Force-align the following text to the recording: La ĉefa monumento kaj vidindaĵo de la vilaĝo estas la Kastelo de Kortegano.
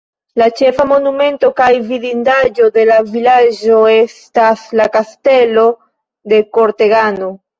La 0.41 0.45
ĉefa 0.59 0.85
monumento 0.91 1.49
kaj 1.59 1.67
vidindaĵo 1.89 2.69
de 2.77 2.85
la 2.91 2.95
vilaĝo 3.11 3.77
estas 3.97 4.63
la 4.81 4.87
Kastelo 4.97 5.67
de 6.33 6.41
Kortegano. 6.59 7.29